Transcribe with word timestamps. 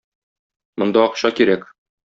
Монда 0.81 1.05
акча 1.11 1.33
кирәк 1.43 1.73